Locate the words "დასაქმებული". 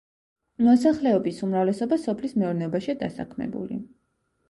3.07-3.83